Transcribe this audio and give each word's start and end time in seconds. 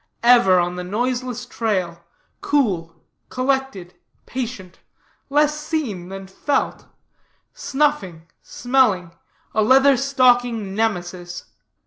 Ever 0.23 0.59
on 0.59 0.77
the 0.77 0.83
noiseless 0.83 1.45
trail; 1.45 2.03
cool, 2.41 2.95
collected, 3.29 3.93
patient; 4.25 4.79
less 5.29 5.55
seen 5.59 6.09
than 6.09 6.25
felt; 6.25 6.87
snuffing, 7.53 8.23
smelling 8.41 9.11
a 9.53 9.61
Leather 9.61 9.95
stocking 9.97 10.73
Nemesis. 10.73 11.45